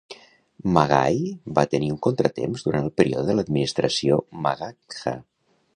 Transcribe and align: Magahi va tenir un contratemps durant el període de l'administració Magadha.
Magahi 0.77 1.27
va 1.59 1.65
tenir 1.73 1.91
un 1.95 1.99
contratemps 2.07 2.65
durant 2.69 2.89
el 2.89 2.93
període 3.03 3.27
de 3.29 3.39
l'administració 3.41 4.19
Magadha. 4.47 5.17